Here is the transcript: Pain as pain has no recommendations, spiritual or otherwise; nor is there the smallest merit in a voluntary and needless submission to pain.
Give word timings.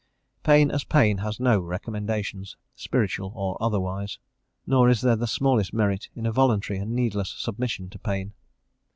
Pain 0.41 0.71
as 0.71 0.83
pain 0.83 1.19
has 1.19 1.39
no 1.39 1.59
recommendations, 1.59 2.57
spiritual 2.73 3.31
or 3.35 3.55
otherwise; 3.61 4.17
nor 4.65 4.89
is 4.89 5.01
there 5.01 5.15
the 5.15 5.27
smallest 5.27 5.73
merit 5.73 6.09
in 6.15 6.25
a 6.25 6.31
voluntary 6.31 6.79
and 6.79 6.95
needless 6.95 7.29
submission 7.37 7.87
to 7.91 7.99
pain. 7.99 8.33